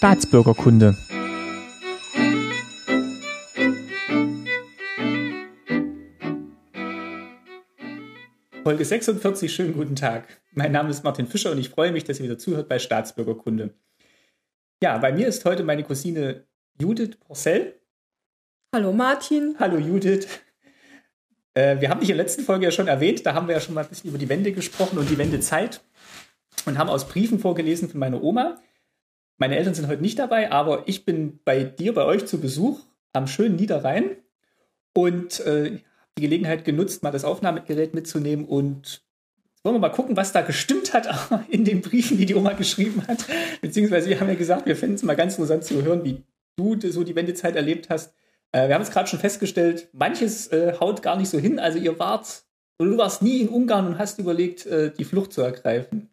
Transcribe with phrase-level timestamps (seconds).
[0.00, 0.96] Staatsbürgerkunde.
[8.64, 10.40] Folge 46, schönen guten Tag.
[10.52, 13.74] Mein Name ist Martin Fischer und ich freue mich, dass ihr wieder zuhört bei Staatsbürgerkunde.
[14.82, 16.46] Ja, bei mir ist heute meine Cousine
[16.80, 17.78] Judith Porcel.
[18.74, 19.54] Hallo Martin.
[19.58, 20.28] Hallo Judith.
[21.52, 23.60] Äh, wir haben dich in der letzten Folge ja schon erwähnt, da haben wir ja
[23.60, 25.82] schon mal ein bisschen über die Wende gesprochen und die Wendezeit
[26.64, 28.62] und haben aus Briefen vorgelesen von meiner Oma.
[29.40, 32.80] Meine Eltern sind heute nicht dabei, aber ich bin bei dir, bei euch zu Besuch
[33.14, 34.16] am schönen Niederrhein
[34.92, 35.78] und äh,
[36.18, 39.02] die Gelegenheit genutzt, mal das Aufnahmegerät mitzunehmen und
[39.64, 41.08] wollen wir mal gucken, was da gestimmt hat
[41.48, 43.24] in den Briefen, die die Oma geschrieben hat.
[43.62, 46.22] Beziehungsweise wir haben ja gesagt, wir finden es mal ganz interessant zu hören, wie
[46.56, 48.12] du so die Wendezeit erlebt hast.
[48.52, 51.58] Äh, wir haben es gerade schon festgestellt, manches äh, haut gar nicht so hin.
[51.58, 52.42] Also ihr wart,
[52.78, 56.10] oder du warst nie in Ungarn und hast überlegt, äh, die Flucht zu ergreifen.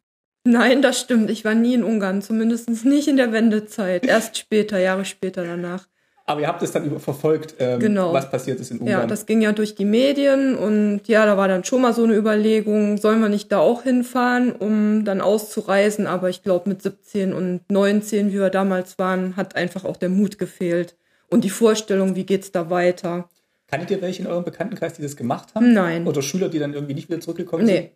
[0.47, 1.29] Nein, das stimmt.
[1.29, 4.05] Ich war nie in Ungarn, zumindest nicht in der Wendezeit.
[4.05, 5.87] Erst später, Jahre später danach.
[6.25, 8.13] Aber ihr habt es dann verfolgt, ähm, genau.
[8.13, 9.01] was passiert ist in Ungarn.
[9.01, 12.03] Ja, das ging ja durch die Medien und ja, da war dann schon mal so
[12.03, 16.07] eine Überlegung, sollen wir nicht da auch hinfahren, um dann auszureisen?
[16.07, 20.09] Aber ich glaube, mit 17 und 19, wie wir damals waren, hat einfach auch der
[20.09, 20.95] Mut gefehlt
[21.29, 23.29] und die Vorstellung, wie geht's da weiter.
[23.67, 25.73] Kanntet ihr welche in eurem Bekanntenkreis, die das gemacht haben?
[25.73, 26.07] Nein.
[26.07, 27.75] Oder Schüler, die dann irgendwie nicht wieder zurückgekommen nee.
[27.75, 27.89] sind?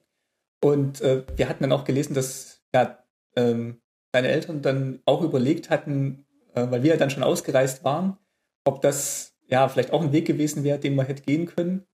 [0.63, 2.99] Und äh, wir hatten dann auch gelesen, dass ja,
[3.35, 3.81] ähm,
[4.11, 8.17] deine Eltern dann auch überlegt hatten, äh, weil wir ja dann schon ausgereist waren,
[8.63, 11.85] ob das ja vielleicht auch ein Weg gewesen wäre, den man hätte gehen können.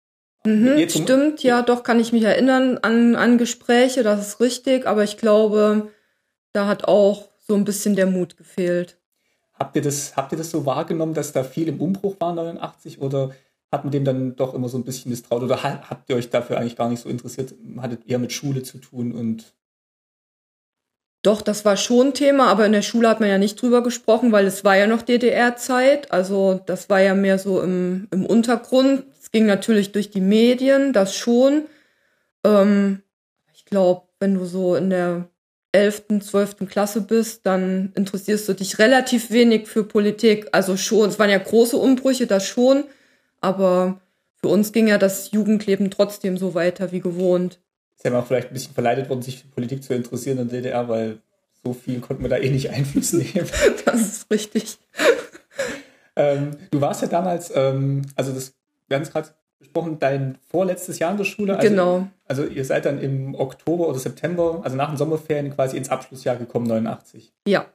[0.45, 5.03] Mhm, stimmt, ja, doch kann ich mich erinnern an, an Gespräche, das ist richtig, aber
[5.03, 5.91] ich glaube,
[6.53, 8.97] da hat auch so ein bisschen der Mut gefehlt.
[9.53, 13.01] Habt ihr das, habt ihr das so wahrgenommen, dass da viel im Umbruch war 89
[13.01, 13.31] oder
[13.71, 16.57] hat man dem dann doch immer so ein bisschen misstraut oder habt ihr euch dafür
[16.57, 17.53] eigentlich gar nicht so interessiert?
[17.77, 19.53] Hattet eher mit Schule zu tun und
[21.23, 24.31] doch, das war schon Thema, aber in der Schule hat man ja nicht drüber gesprochen,
[24.31, 26.11] weil es war ja noch DDR-Zeit.
[26.11, 29.03] Also das war ja mehr so im, im Untergrund.
[29.19, 31.63] Es ging natürlich durch die Medien, das schon.
[32.45, 33.01] Ähm,
[33.53, 35.27] ich glaube, wenn du so in der
[35.73, 36.69] 11., 12.
[36.69, 40.47] Klasse bist, dann interessierst du dich relativ wenig für Politik.
[40.53, 42.85] Also schon, es waren ja große Umbrüche, das schon.
[43.41, 43.99] Aber
[44.35, 47.59] für uns ging ja das Jugendleben trotzdem so weiter wie gewohnt
[47.97, 50.61] ist ja auch vielleicht ein bisschen verleitet worden, sich für Politik zu interessieren in der
[50.61, 51.19] DDR, weil
[51.63, 53.47] so viel konnten wir da eh nicht Einfluss nehmen.
[53.85, 54.77] Das ist richtig.
[56.15, 58.53] ähm, du warst ja damals, ähm, also das,
[58.87, 61.57] wir haben es gerade besprochen, dein vorletztes Jahr in der Schule.
[61.57, 62.07] Also, genau.
[62.25, 66.35] Also ihr seid dann im Oktober oder September, also nach den Sommerferien quasi ins Abschlussjahr
[66.35, 67.33] gekommen, 89.
[67.47, 67.65] Ja.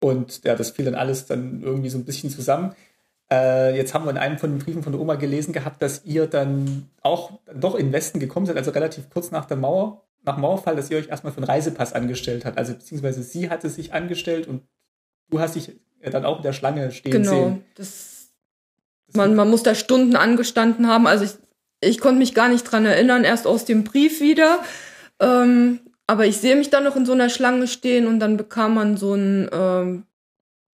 [0.00, 2.74] Und ja, das fiel dann alles dann irgendwie so ein bisschen zusammen.
[3.32, 6.04] Äh, jetzt haben wir in einem von den Briefen von der Oma gelesen gehabt, dass
[6.04, 10.02] ihr dann auch doch in den Westen gekommen seid, also relativ kurz nach der Mauer,
[10.22, 12.58] nach Mauerfall, dass ihr euch erstmal für einen Reisepass angestellt habt.
[12.58, 14.62] Also beziehungsweise sie hatte sich angestellt und
[15.30, 17.44] du hast dich dann auch in der Schlange stehen genau, sehen.
[17.44, 17.60] Genau.
[17.76, 18.30] Das,
[19.14, 21.06] man, man muss da Stunden angestanden haben.
[21.06, 21.32] Also ich,
[21.80, 24.58] ich konnte mich gar nicht dran erinnern, erst aus dem Brief wieder.
[25.20, 28.74] Ähm, aber ich sehe mich dann noch in so einer Schlange stehen und dann bekam
[28.74, 30.04] man so ein ähm,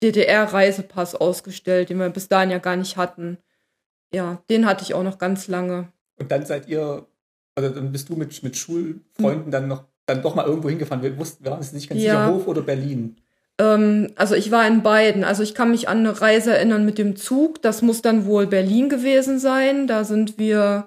[0.03, 3.39] DDR-Reisepass ausgestellt, den wir bis dahin ja gar nicht hatten.
[4.13, 5.93] Ja, den hatte ich auch noch ganz lange.
[6.17, 7.07] Und dann seid ihr,
[7.55, 9.51] also dann bist du mit, mit Schulfreunden hm.
[9.51, 11.03] dann noch dann doch mal irgendwo hingefahren.
[11.03, 12.27] Wir wussten, wir waren uns nicht ganz ja.
[12.27, 13.17] sicher, Hof oder Berlin.
[13.59, 15.25] Ähm, also ich war in beiden.
[15.25, 17.61] Also ich kann mich an eine Reise erinnern mit dem Zug.
[17.63, 19.87] Das muss dann wohl Berlin gewesen sein.
[19.87, 20.87] Da sind wir,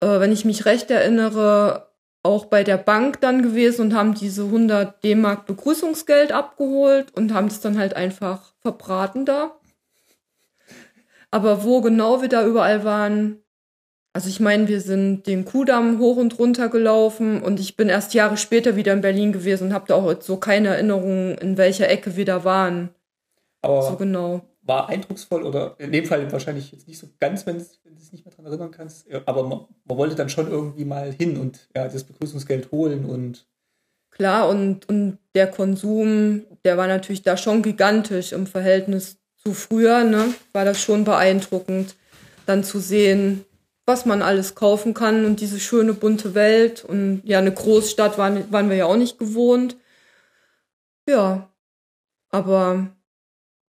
[0.00, 1.88] äh, wenn ich mich recht erinnere,
[2.26, 7.46] auch bei der Bank dann gewesen und haben diese 100 D-Mark Begrüßungsgeld abgeholt und haben
[7.46, 9.56] es dann halt einfach verbraten da.
[11.30, 13.42] Aber wo genau wir da überall waren,
[14.12, 18.14] also ich meine, wir sind den Kudamm hoch und runter gelaufen und ich bin erst
[18.14, 21.88] Jahre später wieder in Berlin gewesen und habe da auch so keine Erinnerung, in welcher
[21.88, 22.90] Ecke wir da waren.
[23.62, 27.58] Aber so genau war eindrucksvoll oder in dem Fall wahrscheinlich jetzt nicht so ganz, wenn,
[27.58, 29.06] du es nicht mehr daran erinnern kannst.
[29.26, 33.46] Aber man, man, wollte dann schon irgendwie mal hin und ja, das Begrüßungsgeld holen und.
[34.10, 40.04] Klar, und, und der Konsum, der war natürlich da schon gigantisch im Verhältnis zu früher,
[40.04, 40.34] ne?
[40.52, 41.96] War das schon beeindruckend,
[42.46, 43.44] dann zu sehen,
[43.84, 46.84] was man alles kaufen kann und diese schöne bunte Welt.
[46.84, 49.76] Und ja, eine Großstadt waren, waren wir ja auch nicht gewohnt.
[51.08, 51.50] Ja,
[52.30, 52.95] aber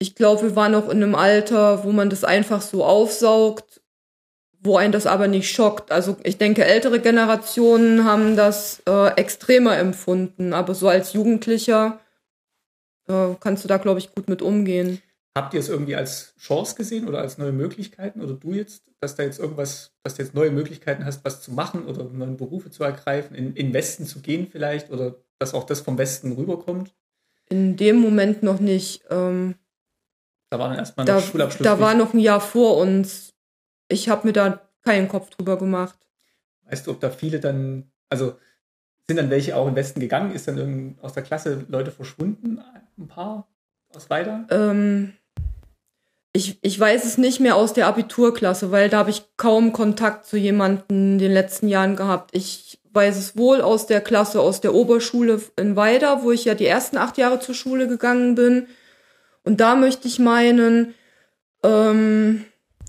[0.04, 3.80] ich glaube, wir waren noch in einem Alter, wo man das einfach so aufsaugt,
[4.60, 5.90] wo einen das aber nicht schockt.
[5.90, 12.00] Also ich denke, ältere Generationen haben das äh, extremer empfunden, aber so als Jugendlicher
[13.08, 15.00] äh, kannst du da, glaube ich, gut mit umgehen.
[15.34, 19.16] Habt ihr es irgendwie als Chance gesehen oder als neue Möglichkeiten oder du jetzt, dass
[19.16, 22.70] da jetzt irgendwas, dass du jetzt neue Möglichkeiten hast, was zu machen oder neue Berufe
[22.70, 26.92] zu ergreifen, in, in Westen zu gehen vielleicht oder dass auch das vom Westen rüberkommt?
[27.48, 29.04] in dem Moment noch nicht.
[29.10, 29.54] Ähm,
[30.54, 31.64] Da war dann erstmal da, noch Schulabschluss.
[31.64, 33.34] da war noch ein Jahr vor uns.
[33.88, 35.98] Ich habe mir da keinen Kopf drüber gemacht.
[36.70, 38.36] Weißt du, ob da viele dann, also
[39.08, 40.32] sind dann welche auch im Westen gegangen?
[40.32, 42.62] Ist dann irgend aus der Klasse Leute verschwunden?
[42.96, 43.48] Ein paar
[43.96, 44.46] aus weiter?
[44.50, 45.14] Ähm,
[46.32, 50.24] ich, ich weiß es nicht mehr aus der Abiturklasse, weil da habe ich kaum Kontakt
[50.24, 50.84] zu jemandem
[51.14, 52.30] in den letzten Jahren gehabt.
[52.32, 56.54] Ich weiß es wohl aus der Klasse, aus der Oberschule in Weida, wo ich ja
[56.54, 58.68] die ersten acht Jahre zur Schule gegangen bin.
[59.44, 60.94] Und da möchte ich meinen,
[61.62, 62.44] ähm,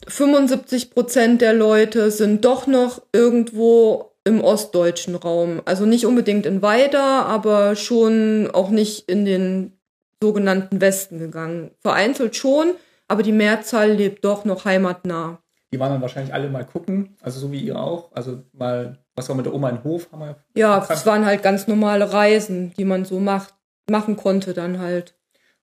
[0.08, 5.62] 75 Prozent der Leute sind doch noch irgendwo im ostdeutschen Raum.
[5.66, 9.74] Also nicht unbedingt in Weida, aber schon auch nicht in den
[10.22, 11.72] sogenannten Westen gegangen.
[11.80, 12.74] Vereinzelt schon,
[13.08, 15.40] aber die Mehrzahl lebt doch noch heimatnah.
[15.72, 18.12] Die waren dann wahrscheinlich alle mal gucken, also so wie ihr auch.
[18.14, 20.12] Also mal, was war mit der Oma in Hof?
[20.12, 23.54] Haben wir Ja, es waren halt ganz normale Reisen, die man so macht,
[23.90, 25.16] machen konnte dann halt.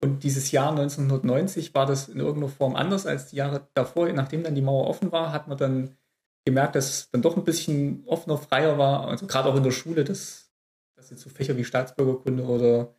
[0.02, 4.12] Und dieses Jahr 1990 war das in irgendeiner Form anders als die Jahre davor.
[4.12, 5.96] Nachdem dann die Mauer offen war, hat man dann
[6.44, 9.08] gemerkt, dass es dann doch ein bisschen offener, freier war.
[9.08, 10.50] Also gerade auch in der Schule, dass,
[10.96, 12.94] dass jetzt so Fächer wie Staatsbürgerkunde oder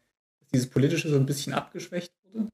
[0.53, 2.49] dieses Politische so ein bisschen abgeschwächt wurde.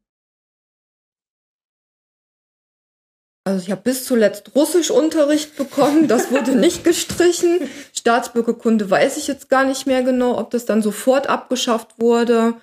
[3.45, 7.69] Also ich habe bis zuletzt Russischunterricht bekommen, das wurde nicht gestrichen.
[7.93, 12.55] Staatsbürgerkunde weiß ich jetzt gar nicht mehr genau, ob das dann sofort abgeschafft wurde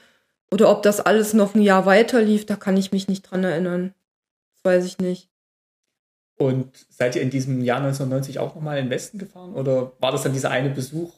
[0.52, 3.44] oder ob das alles noch ein Jahr weiter lief, da kann ich mich nicht dran
[3.44, 3.94] erinnern.
[4.54, 5.28] Das weiß ich nicht.
[6.36, 10.10] Und seid ihr in diesem Jahr 1990 auch nochmal in den Westen gefahren oder war
[10.12, 11.12] das dann dieser eine Besuch?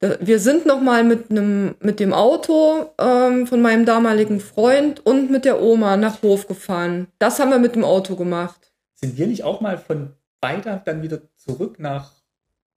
[0.00, 5.30] Da- Wir sind nochmal mit einem mit dem Auto ähm, von meinem damaligen Freund und
[5.30, 7.06] mit der Oma nach Hof gefahren.
[7.18, 8.72] Das haben wir mit dem Auto gemacht.
[8.94, 12.12] Sind wir nicht auch mal von Weida dann wieder zurück nach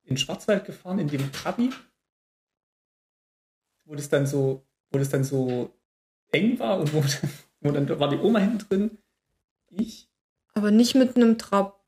[0.03, 1.71] in Schwarzwald gefahren, in dem Trabi?
[3.85, 4.63] Wo das dann so,
[4.95, 5.69] wo das dann so
[6.31, 7.03] eng war und wo,
[7.59, 8.97] wo dann war die Oma hinten drin.
[9.69, 10.07] Ich?
[10.53, 11.83] Aber nicht mit einem Trab.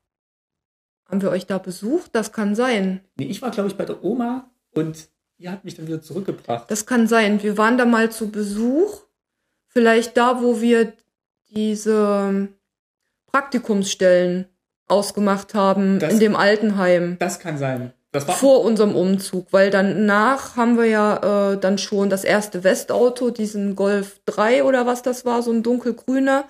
[1.06, 2.10] Haben wir euch da besucht?
[2.14, 3.00] Das kann sein.
[3.16, 5.08] Nee, ich war, glaube ich, bei der Oma und
[5.38, 6.70] die hat mich dann wieder zurückgebracht.
[6.70, 7.42] Das kann sein.
[7.42, 9.04] Wir waren da mal zu Besuch.
[9.68, 10.92] Vielleicht da, wo wir
[11.48, 12.48] diese
[13.26, 14.48] Praktikumsstellen
[14.86, 17.16] ausgemacht haben Das- in dem Altenheim.
[17.18, 17.94] Das kann sein.
[18.14, 23.76] Vor unserem Umzug, weil danach haben wir ja äh, dann schon das erste Westauto, diesen
[23.76, 26.46] Golf 3 oder was das war, so ein dunkelgrüner.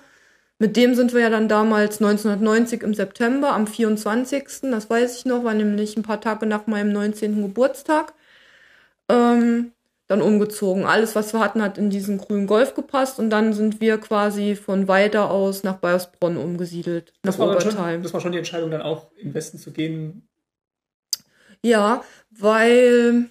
[0.57, 4.71] Mit dem sind wir ja dann damals 1990 im September am 24.
[4.71, 7.41] Das weiß ich noch, war nämlich ein paar Tage nach meinem 19.
[7.41, 8.13] Geburtstag.
[9.09, 9.71] Ähm,
[10.09, 10.85] dann umgezogen.
[10.85, 14.55] Alles, was wir hatten, hat in diesen grünen Golf gepasst und dann sind wir quasi
[14.55, 18.03] von weiter aus nach Bayersbronn umgesiedelt, nach das war, dann schon, Obertheim.
[18.03, 20.27] das war schon die Entscheidung, dann auch im Westen zu gehen.
[21.63, 23.25] Ja, weil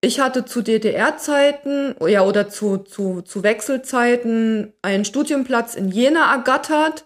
[0.00, 7.04] ich hatte zu DDR-Zeiten ja, oder zu, zu, zu Wechselzeiten einen Studienplatz in Jena ergattert,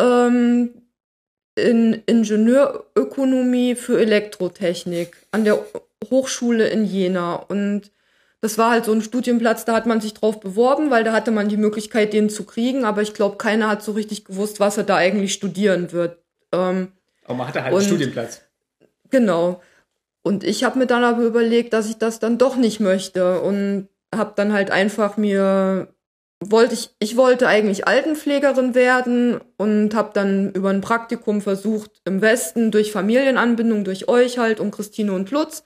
[0.00, 0.70] ähm,
[1.56, 5.62] in Ingenieurökonomie für Elektrotechnik an der
[6.08, 7.34] Hochschule in Jena.
[7.34, 7.90] Und
[8.40, 11.30] das war halt so ein Studienplatz, da hat man sich drauf beworben, weil da hatte
[11.32, 12.84] man die Möglichkeit, den zu kriegen.
[12.84, 16.18] Aber ich glaube, keiner hat so richtig gewusst, was er da eigentlich studieren wird.
[16.52, 16.92] Ähm,
[17.24, 18.42] Aber man hatte halt Und- einen Studienplatz.
[19.10, 19.60] Genau.
[20.22, 23.88] Und ich habe mir dann aber überlegt, dass ich das dann doch nicht möchte und
[24.14, 25.94] habe dann halt einfach mir
[26.42, 32.22] wollte ich ich wollte eigentlich Altenpflegerin werden und habe dann über ein Praktikum versucht im
[32.22, 35.64] Westen durch Familienanbindung durch euch halt und Christine und Lutz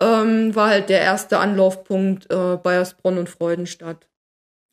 [0.00, 4.08] ähm, war halt der erste Anlaufpunkt äh, Bayersbronn und Freudenstadt.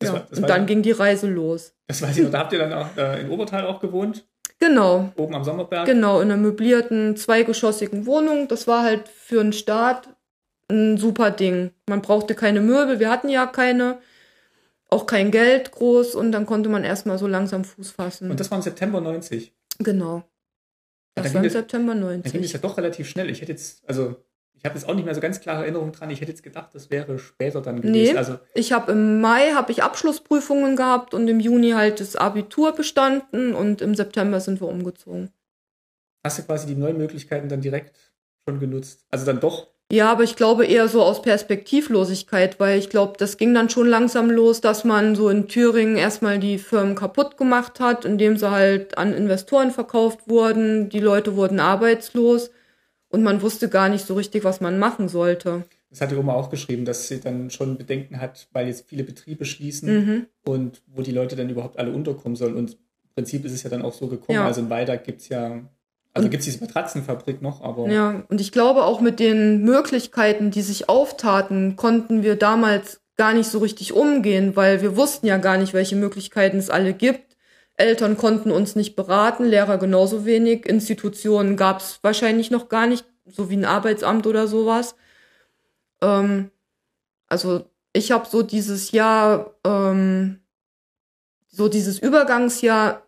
[0.00, 1.74] Das ja, war- und dann ja- ging die Reise los.
[1.86, 2.30] Das weiß ich noch.
[2.32, 4.26] Da habt ihr dann auch äh, in Obertal auch gewohnt,
[4.60, 5.86] Genau, oben am Sommerberg.
[5.86, 8.46] Genau, in einer möblierten, zweigeschossigen Wohnung.
[8.46, 10.08] Das war halt für einen Start
[10.68, 11.70] ein super Ding.
[11.88, 13.98] Man brauchte keine Möbel, wir hatten ja keine,
[14.88, 18.30] auch kein Geld groß und dann konnte man erstmal so langsam Fuß fassen.
[18.30, 19.52] Und das war im September 90.
[19.78, 20.22] genau.
[21.16, 22.52] Das war im September Dann ging es 90.
[22.52, 23.28] ja doch relativ schnell.
[23.30, 24.16] Ich hätte jetzt, also,
[24.60, 26.10] ich habe jetzt auch nicht mehr so ganz klare Erinnerungen dran.
[26.10, 28.12] Ich hätte jetzt gedacht, das wäre später dann gewesen.
[28.12, 28.16] Nee.
[28.16, 32.72] Also, Ich habe im Mai habe ich Abschlussprüfungen gehabt und im Juni halt das Abitur
[32.72, 35.30] bestanden und im September sind wir umgezogen.
[36.22, 38.12] hast du quasi die neuen Möglichkeiten dann direkt
[38.44, 39.06] schon genutzt.
[39.10, 39.68] Also dann doch.
[39.90, 43.88] Ja, aber ich glaube eher so aus Perspektivlosigkeit, weil ich glaube, das ging dann schon
[43.88, 48.50] langsam los, dass man so in Thüringen erstmal die Firmen kaputt gemacht hat, indem sie
[48.50, 50.90] halt an Investoren verkauft wurden.
[50.90, 52.50] Die Leute wurden arbeitslos
[53.10, 55.64] und man wusste gar nicht so richtig, was man machen sollte.
[55.90, 59.02] Das hat die Oma auch geschrieben, dass sie dann schon Bedenken hat, weil jetzt viele
[59.04, 60.26] Betriebe schließen Mhm.
[60.44, 62.54] und wo die Leute dann überhaupt alle unterkommen sollen.
[62.54, 62.78] Und im
[63.16, 64.36] Prinzip ist es ja dann auch so gekommen.
[64.38, 64.46] Ja.
[64.46, 65.60] Also in Weida gibt es ja,
[66.14, 70.52] also gibt es diese Matratzenfabrik noch, aber Ja, und ich glaube auch mit den Möglichkeiten,
[70.52, 75.36] die sich auftaten, konnten wir damals gar nicht so richtig umgehen, weil wir wussten ja
[75.38, 77.29] gar nicht, welche Möglichkeiten es alle gibt.
[77.80, 83.04] Eltern konnten uns nicht beraten, Lehrer genauso wenig, Institutionen gab es wahrscheinlich noch gar nicht,
[83.26, 84.94] so wie ein Arbeitsamt oder sowas.
[86.02, 86.50] Ähm,
[87.26, 90.40] also ich habe so dieses Jahr, ähm,
[91.48, 93.02] so dieses Übergangsjahr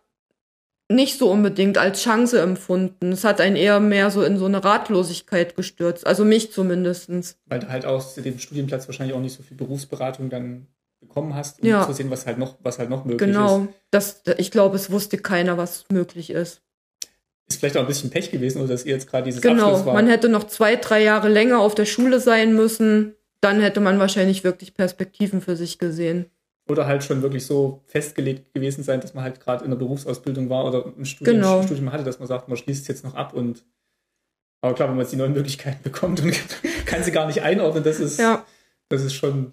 [0.89, 3.11] nicht so unbedingt als Chance empfunden.
[3.11, 7.37] Es hat einen eher mehr so in so eine Ratlosigkeit gestürzt, also mich zumindestens.
[7.45, 10.67] Weil halt aus dem Studienplatz wahrscheinlich auch nicht so viel Berufsberatung dann
[11.13, 11.85] bekommen hast, um Ja.
[11.85, 13.69] zu sehen, was halt noch, was halt noch möglich Genau, ist.
[13.91, 16.61] das, ich glaube, es wusste keiner, was möglich ist.
[17.47, 19.85] Ist vielleicht auch ein bisschen Pech gewesen, oder dass ihr jetzt gerade dieses Genau, Abschluss
[19.85, 19.93] war.
[19.93, 23.15] man hätte noch zwei, drei Jahre länger auf der Schule sein müssen.
[23.41, 26.25] Dann hätte man wahrscheinlich wirklich Perspektiven für sich gesehen.
[26.69, 30.49] oder halt schon wirklich so festgelegt gewesen sein, dass man halt gerade in der Berufsausbildung
[30.49, 31.61] war oder ein Studium, Genau.
[31.63, 33.65] Studium hatte, dass man sagt, man schließt es jetzt noch ab und
[34.61, 36.33] aber klar, wenn man jetzt die neuen Möglichkeiten bekommt und
[36.85, 38.45] kann sie gar nicht einordnen, das ist, Ja,
[38.87, 39.51] das ist schon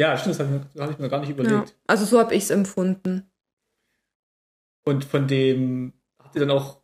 [0.00, 1.34] ja, stimmt, das habe ich, mir- hab ich mir gar nicht ja.
[1.34, 1.76] überlegt.
[1.86, 3.30] also so habe ich es empfunden.
[4.84, 6.82] Und von dem habt ihr dann auch,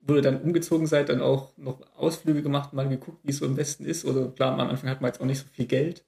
[0.00, 3.46] wo ihr dann umgezogen seid, dann auch noch Ausflüge gemacht, mal geguckt, wie es so
[3.46, 4.04] im Westen ist?
[4.04, 6.06] Oder klar, am Anfang hat man jetzt auch nicht so viel Geld.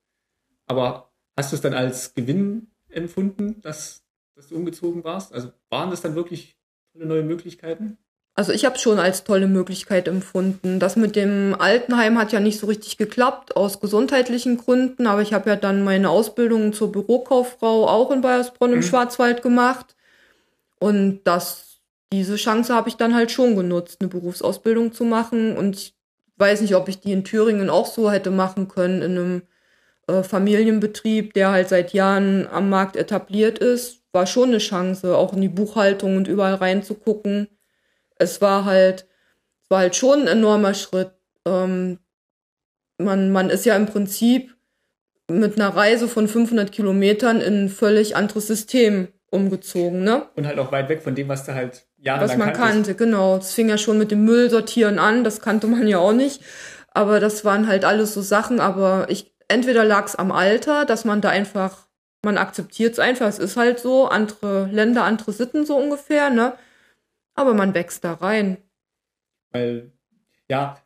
[0.67, 4.07] Aber hast du es dann als Gewinn empfunden, dass,
[4.37, 5.33] dass du umgezogen warst?
[5.33, 6.57] Also waren das dann wirklich
[6.93, 7.99] tolle neue Möglichkeiten?
[8.37, 10.81] Also ich habe schon als tolle Möglichkeit empfunden.
[10.81, 15.33] Das mit dem Altenheim hat ja nicht so richtig geklappt aus gesundheitlichen Gründen, aber ich
[15.33, 18.83] habe ja dann meine Ausbildung zur Bürokauffrau auch in Bayersbronn im Mhm.
[18.83, 19.95] Schwarzwald gemacht.
[20.81, 21.79] Und das,
[22.13, 25.57] diese Chance habe ich dann halt schon genutzt, eine Berufsausbildung zu machen.
[25.57, 25.95] Und ich
[26.37, 29.43] weiß nicht, ob ich die in Thüringen auch so hätte machen können, in einem
[30.09, 34.01] äh, Familienbetrieb, der halt seit Jahren am Markt etabliert ist.
[34.13, 37.47] War schon eine Chance, auch in die Buchhaltung und überall reinzugucken
[38.17, 39.07] es war halt,
[39.63, 41.13] es war halt schon ein enormer Schritt.
[41.47, 41.99] Ähm,
[42.99, 44.55] man, man ist ja im Prinzip
[45.31, 50.27] mit einer Reise von 500 Kilometern in ein völlig anderes System umgezogen, ne?
[50.37, 53.39] Und halt auch weit weg von dem, was du halt jahrelang Was man kannte, genau.
[53.39, 56.43] Es fing ja schon mit dem Müllsortieren an, das kannte man ja auch nicht.
[56.93, 61.05] Aber das waren halt alles so Sachen, aber ich, entweder lag es am Alter, dass
[61.05, 61.89] man da einfach,
[62.25, 66.53] man akzeptiert es einfach, es ist halt so, andere Länder, andere Sitten so ungefähr, ne?
[67.35, 68.59] Aber man wächst da rein.
[69.51, 69.93] Weil,
[70.49, 70.79] ja,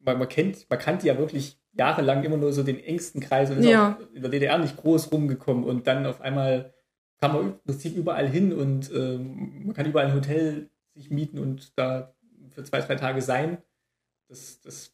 [0.00, 3.58] man, man kennt, man kannte ja wirklich jahrelang immer nur so den engsten Kreis und
[3.58, 3.96] ist Ja.
[4.00, 6.74] auch in der DDR nicht groß rumgekommen und dann auf einmal
[7.20, 11.38] kann man im Prinzip überall hin und ähm, man kann überall ein Hotel sich mieten
[11.38, 12.14] und da
[12.50, 13.58] für zwei, drei Tage sein.
[14.28, 14.92] Das, das,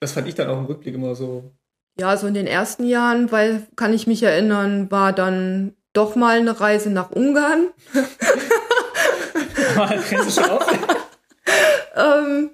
[0.00, 1.52] das fand ich dann auch im Rückblick immer so.
[1.98, 6.38] Ja, so in den ersten Jahren, weil, kann ich mich erinnern, war dann doch mal
[6.38, 7.68] eine Reise nach Ungarn.
[9.76, 10.66] Aber halt grenzt schon auf.
[11.94, 12.50] Ähm,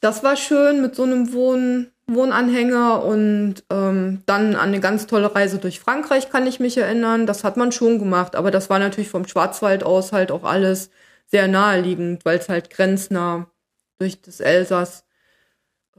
[0.00, 5.34] das war schön mit so einem Wohn Wohnanhänger und ähm, dann an eine ganz tolle
[5.34, 7.26] Reise durch Frankreich kann ich mich erinnern.
[7.26, 10.90] Das hat man schon gemacht, aber das war natürlich vom Schwarzwald aus halt auch alles
[11.26, 13.50] sehr naheliegend, weil es halt grenznah
[13.98, 15.04] durch das Elsass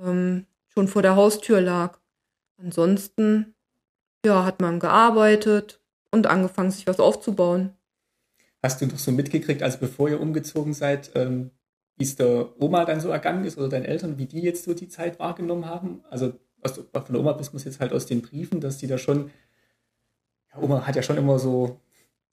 [0.01, 1.99] ähm, schon vor der Haustür lag.
[2.57, 3.53] Ansonsten,
[4.25, 5.81] ja, hat man gearbeitet
[6.11, 7.76] und angefangen, sich was aufzubauen.
[8.67, 11.51] Hast du noch so mitgekriegt, also bevor ihr umgezogen seid, ähm,
[11.95, 14.73] wie es der Oma dann so ergangen ist oder deinen Eltern, wie die jetzt so
[14.73, 16.01] die Zeit wahrgenommen haben?
[16.09, 18.87] Also was du von der Oma wissen muss jetzt halt aus den Briefen, dass die
[18.87, 19.31] da schon,
[20.53, 21.79] ja, Oma hat ja schon immer so,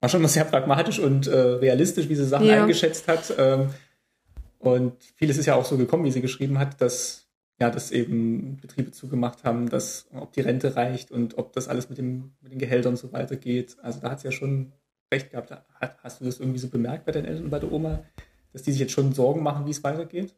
[0.00, 2.62] war schon immer sehr pragmatisch und äh, realistisch, wie sie Sachen Ja.
[2.62, 3.32] eingeschätzt hat.
[3.38, 3.68] Ähm,
[4.58, 7.28] und vieles ist ja auch so gekommen, wie sie geschrieben hat, dass
[7.60, 11.88] ja, dass eben Betriebe zugemacht haben, dass ob die Rente reicht und ob das alles
[11.88, 13.76] mit, dem, mit den Gehältern so weitergeht.
[13.82, 14.72] Also da hat sie ja schon
[15.14, 15.50] recht gehabt.
[15.50, 15.64] Hat,
[16.02, 18.02] hast du das irgendwie so bemerkt bei deinen Eltern und bei der Oma,
[18.52, 20.34] dass die sich jetzt schon Sorgen machen, wie es weitergeht?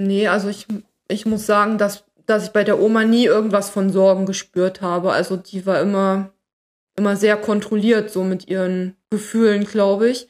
[0.00, 0.66] Nee, also ich,
[1.08, 5.12] ich muss sagen, dass, dass ich bei der Oma nie irgendwas von Sorgen gespürt habe.
[5.12, 6.32] Also die war immer,
[6.96, 10.28] immer sehr kontrolliert, so mit ihren Gefühlen, glaube ich.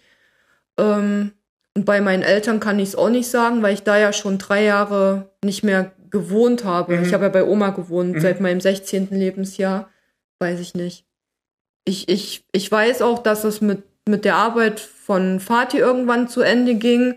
[0.78, 1.32] Ähm,
[1.75, 4.38] und bei meinen Eltern kann ich es auch nicht sagen, weil ich da ja schon
[4.38, 6.96] drei Jahre nicht mehr gewohnt habe.
[6.96, 7.02] Mhm.
[7.04, 8.20] Ich habe ja bei Oma gewohnt Mhm.
[8.20, 9.08] seit meinem 16.
[9.11, 9.90] Lebensjahr.
[10.38, 11.06] Weiß ich nicht.
[11.87, 16.43] Ich, ich, ich weiß auch, dass es mit, mit der Arbeit von Vati irgendwann zu
[16.43, 17.14] Ende ging.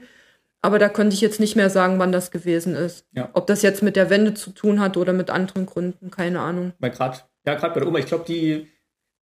[0.61, 3.05] Aber da könnte ich jetzt nicht mehr sagen, wann das gewesen ist.
[3.13, 3.29] Ja.
[3.33, 6.73] Ob das jetzt mit der Wende zu tun hat oder mit anderen Gründen, keine Ahnung.
[6.79, 8.67] Weil gerade, ja, gerade bei der Oma, ich glaube, die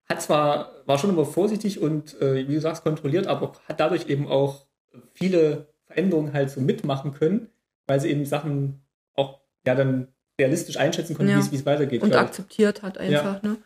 [0.08, 4.08] hat zwar, war schon immer vorsichtig und, äh, wie du sagst, kontrolliert, aber hat dadurch
[4.08, 4.66] eben auch
[5.12, 7.48] viele Veränderungen halt so mitmachen können,
[7.86, 8.82] weil sie eben Sachen
[9.14, 10.08] auch, ja, dann
[10.40, 11.38] realistisch einschätzen konnte, Ja.
[11.50, 12.02] wie es- weitergeht.
[12.02, 13.56] Und akzeptiert hat einfach, ne?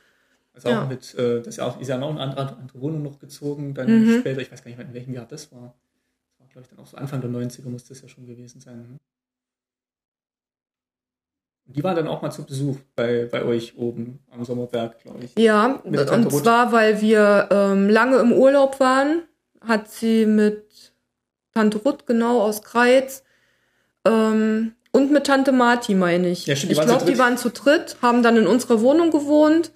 [0.59, 0.85] Also auch Ja.
[0.87, 3.75] mit, äh, das ist ja auch, ist ja noch eine andere, andere Wohnung noch gezogen,
[3.75, 4.19] dann Mhm.
[4.19, 5.73] später, ich weiß gar nicht mehr, in welchem Jahr das war.
[6.31, 8.61] Das war, glaube ich, dann auch so Anfang der 90er muss das ja schon gewesen
[8.61, 8.79] sein.
[8.79, 8.97] Ne?
[11.67, 15.35] Die waren dann auch mal zu Besuch bei, bei euch oben am Sommerberg, glaube ich.
[15.39, 16.33] Ja, und Ruth.
[16.43, 19.23] zwar, weil wir ähm, lange im Urlaub waren,
[19.61, 20.93] hat sie mit
[21.55, 23.23] Tante Ruth, genau, aus Kreiz,
[24.05, 26.47] ähm, und mit Tante Marti, meine ich.
[26.47, 29.71] Ja, stimmt, ich glaube, die waren zu dritt, haben dann in unserer Wohnung gewohnt,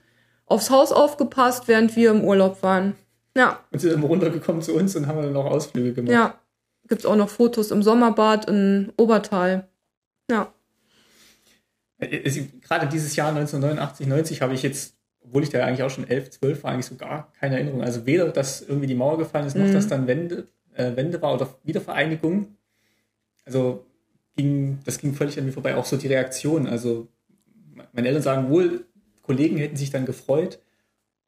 [0.53, 2.95] aufs Haus aufgepasst, während wir im Urlaub waren.
[3.37, 6.13] Ja, Und sind dann runtergekommen zu uns und haben dann noch Ausflüge gemacht.
[6.13, 6.39] ja.
[6.89, 9.69] Gibt's auch noch Fotos im Sommerbad in Obertal.
[10.31, 10.53] Ja.
[11.99, 14.95] Äh, es- Gerade dieses Jahr 1989, 90 habe ich jetzt,
[15.25, 17.83] obwohl ich da eigentlich auch schon 11, 12 war, eigentlich so gar keine Erinnerung.
[17.83, 19.73] Also weder, dass irgendwie die Mauer gefallen ist, noch Mhm.
[19.73, 22.57] dass dann Wende, äh, Wende war oder Wiedervereinigung.
[23.45, 23.85] Also
[24.37, 25.77] ging, das ging völlig an mir vorbei.
[25.77, 26.67] Auch so die Reaktion.
[26.67, 27.09] Also
[27.93, 28.85] meine Eltern sagen wohl,
[29.23, 30.59] Kollegen hätten sich dann gefreut,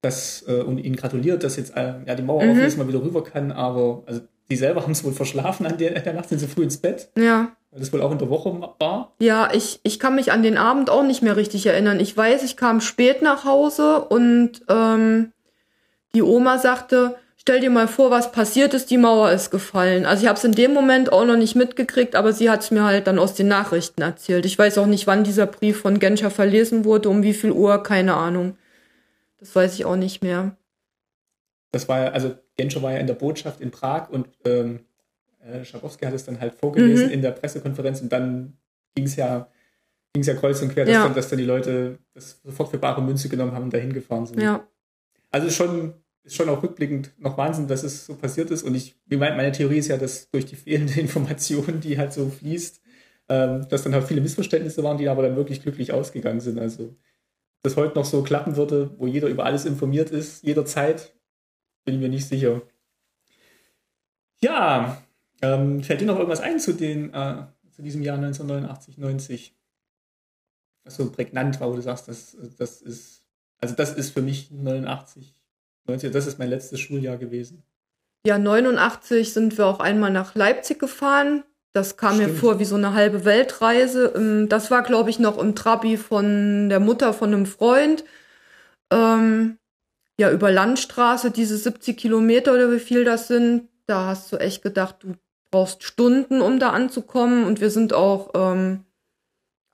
[0.03, 2.51] dass, äh, und ihnen gratuliert, dass jetzt äh, ja, die Mauer Mhm.
[2.51, 4.21] auf ist, mal wieder rüber kann, aber also
[4.51, 7.09] die selber haben es wohl verschlafen an der, der Nacht, sind sie früh ins Bett,
[7.17, 7.53] Ja.
[7.71, 9.13] weil das wohl auch in der Woche war.
[9.19, 11.99] Ja, ich, ich kann mich an den Abend auch nicht mehr richtig erinnern.
[12.01, 15.33] Ich weiß, ich kam spät nach Hause und ähm,
[16.15, 20.07] die Oma sagte, stell dir mal vor, was passiert ist, die Mauer ist gefallen.
[20.07, 22.71] Also ich habe es in dem Moment auch noch nicht mitgekriegt, aber sie hat es
[22.71, 24.47] mir halt dann aus den Nachrichten erzählt.
[24.47, 27.83] Ich weiß auch nicht, wann dieser Brief von Genscher verlesen wurde, um wie viel Uhr,
[27.83, 28.57] keine Ahnung.
[29.39, 30.57] Das weiß ich auch nicht mehr.
[31.73, 34.81] das war ja, also Genscher war ja in der Botschaft in Prag und ähm,
[35.45, 37.13] äh, Schabowski hat es dann halt vorgelesen Mhm.
[37.13, 38.57] in der Pressekonferenz und dann
[38.95, 39.49] ging es ja,
[40.15, 41.03] ging's ja kreuz und quer, dass, Ja.
[41.05, 44.25] dann, dass dann die Leute das sofort für bare Münze genommen haben und dahin gefahren
[44.25, 44.41] sind.
[44.41, 44.65] Ja.
[45.33, 45.93] Also schon,
[46.25, 48.63] ist schon auch rückblickend noch Wahnsinn, dass es so passiert ist.
[48.63, 52.81] Und ich, meine, Theorie ist ja, dass durch die fehlende Information, die halt so fließt,
[53.29, 56.59] ähm, dass dann halt viele Missverständnisse waren, die aber dann wirklich glücklich ausgegangen sind.
[56.59, 56.97] Also
[57.63, 61.15] das heute noch so klappen würde, wo jeder über alles informiert ist, jederzeit,
[61.85, 62.63] bin ich mir nicht sicher.
[64.41, 65.03] Ja,
[65.41, 69.57] ähm, fällt dir noch irgendwas ein zu, den, äh, zu diesem Jahr 1989, 90?
[70.85, 73.25] Was so prägnant war, wo du sagst, das, das ist,
[73.59, 75.44] also das ist für mich 89,
[75.87, 77.63] 90, das ist mein letztes Schuljahr gewesen.
[78.27, 81.45] Ja, 89 sind wir auch einmal nach Leipzig gefahren.
[81.75, 82.39] Das kam mir Stimmt.
[82.39, 84.13] vor wie so eine halbe Weltreise.
[84.17, 88.05] Ähm, Das war, glaube ich, noch im Trabi von der Mutter von einem Freund.
[88.93, 89.59] Ähm,
[90.19, 93.69] ja, über Landstraße, diese 70 Kilometer oder wie viel das sind.
[93.87, 95.15] Da hast du echt gedacht, du
[95.51, 97.45] brauchst Stunden, um da anzukommen.
[97.45, 98.85] Und wir sind auch, ähm,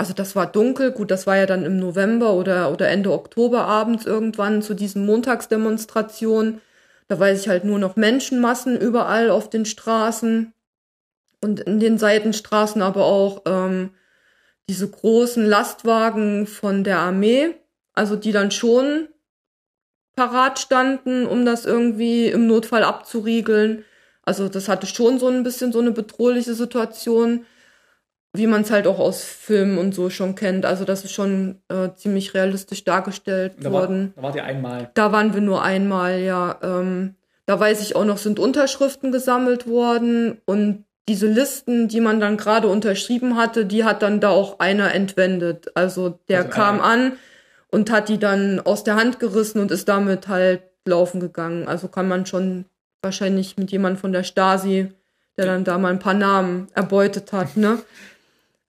[0.00, 0.92] also das war dunkel.
[0.92, 5.04] Gut, das war ja dann im November oder, oder Ende Oktober abends irgendwann zu diesen
[5.04, 6.62] Montagsdemonstrationen.
[7.08, 10.54] Da weiß ich halt nur noch Menschenmassen überall auf den Straßen
[11.42, 13.90] und in den Seitenstraßen aber auch ähm,
[14.70, 17.54] diese großen Lastwagen von der Armee,
[17.92, 19.08] also die dann schon
[20.16, 23.84] parat standen, um das irgendwie im Notfall abzuriegeln.
[24.22, 27.44] Also das hatte schon so ein bisschen so eine bedrohliche Situation,
[28.32, 30.64] wie man es halt auch aus Filmen und so schon kennt.
[30.64, 34.12] Also das ist schon äh, ziemlich realistisch dargestellt Da, war, worden.
[34.16, 34.90] da wart ihr einmal.
[34.94, 36.58] Da waren wir nur einmal, ja.
[36.62, 37.16] Ähm,
[37.46, 42.36] da weiß ich auch noch, sind Unterschriften gesammelt worden und diese Listen, die man dann
[42.36, 45.72] gerade unterschrieben hatte, die hat dann da auch einer entwendet.
[45.74, 47.12] Also der Also kam einer- an
[47.72, 51.66] und hat die dann aus der Hand gerissen und ist damit halt laufen gegangen.
[51.66, 52.66] Also kann man schon
[53.02, 54.92] wahrscheinlich mit jemand von der Stasi,
[55.36, 57.78] der dann da mal ein paar Namen erbeutet hat, ne?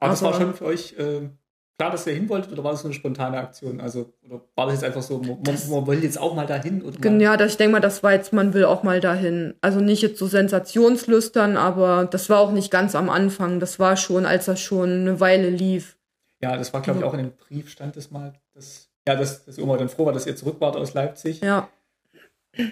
[0.02, 1.30] Aber das war schon für euch äh,
[1.78, 3.80] klar, dass ihr hin wolltet oder war das so eine spontane Aktion?
[3.80, 6.82] Also, oder war das jetzt einfach so, man, Das- man will jetzt auch mal dahin?
[6.82, 9.54] Oder mal, Ja, das, ich denke mal, das war jetzt, man will auch mal dahin.
[9.62, 13.60] Also nicht jetzt so sensationslüstern, aber das war auch nicht ganz am Anfang.
[13.60, 15.98] Das war schon, als das schon eine Weile lief.
[16.42, 19.46] ja, das war, glaube ich, auch in dem Brief stand es mal, dass, ja, dass,
[19.46, 21.42] dass Oma dann froh war, dass ihr zurück wart aus Leipzig.
[21.42, 21.70] Ja.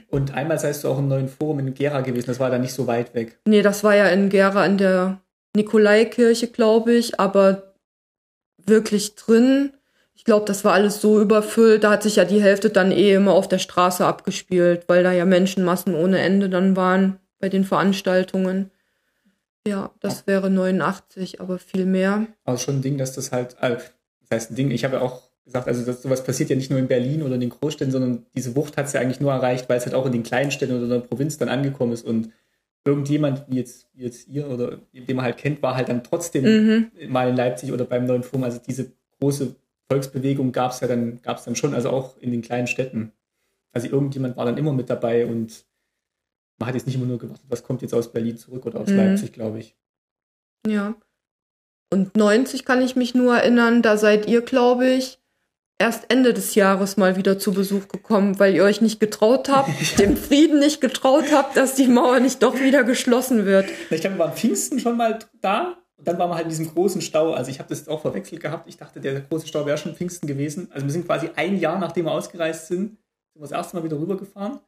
[0.09, 2.73] Und einmal seist du auch im neuen Forum in Gera gewesen, das war dann nicht
[2.73, 3.39] so weit weg.
[3.45, 5.21] Nee, das war ja in Gera in der
[5.55, 7.73] Nikolaikirche, glaube ich, aber
[8.65, 9.73] wirklich drin.
[10.13, 11.83] Ich glaube, das war alles so überfüllt.
[11.83, 15.11] Da hat sich ja die Hälfte dann eh immer auf der Straße abgespielt, weil da
[15.11, 18.71] ja Menschenmassen ohne Ende dann waren bei den Veranstaltungen.
[19.67, 22.27] Ja, das wäre 89, aber viel mehr.
[22.43, 25.01] Aber schon ein Ding, dass das halt, äh, das heißt ein Ding, ich habe ja
[25.01, 27.91] auch gesagt, also das, sowas passiert ja nicht nur in Berlin oder in den Großstädten,
[27.91, 30.23] sondern diese Wucht hat es ja eigentlich nur erreicht, weil es halt auch in den
[30.23, 32.31] kleinen Städten oder in der Provinz dann angekommen ist und
[32.85, 36.43] irgendjemand, wie jetzt, wie jetzt ihr oder den man halt kennt, war halt dann trotzdem
[36.43, 36.91] Mhm.
[37.11, 38.43] mal in Leipzig oder beim neuen Forum.
[38.43, 39.55] Also diese große
[39.91, 43.11] Volksbewegung gab es ja dann, gab es dann schon, also auch in den kleinen Städten.
[43.71, 45.65] Also irgendjemand war dann immer mit dabei und
[46.59, 48.89] man hat jetzt nicht immer nur gewartet, was kommt jetzt aus Berlin zurück oder aus
[48.89, 48.97] Mhm.
[48.97, 49.75] Leipzig, glaube ich.
[50.67, 50.95] Ja.
[51.91, 55.18] Und 90 kann ich mich nur erinnern, da seid ihr, glaube ich,
[55.79, 59.69] erst Ende des Jahres mal wieder zu Besuch gekommen, weil ihr euch nicht getraut habt,
[59.99, 63.65] dem Frieden nicht getraut habt, dass die Mauer nicht doch wieder geschlossen wird.
[63.89, 66.71] Ich glaube, wir waren Pfingsten schon mal da Und dann waren wir halt in diesem
[66.71, 67.33] großen Stau.
[67.33, 68.69] Also ich habe das auch verwechselt gehabt.
[68.69, 70.69] Ich dachte, der große Stau wäre schon Pfingsten gewesen.
[70.71, 72.97] Also wir sind quasi ein Jahr, nachdem wir ausgereist sind,
[73.33, 74.59] sind wir das erste Mal wieder rübergefahren.